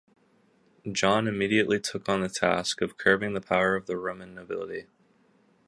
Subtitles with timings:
[0.91, 4.87] John immediately took on the task of curbing the power of the Roman nobility.